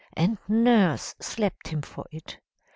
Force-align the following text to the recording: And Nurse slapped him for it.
And 0.17 0.39
Nurse 0.47 1.13
slapped 1.19 1.67
him 1.67 1.83
for 1.83 2.07
it. 2.11 2.39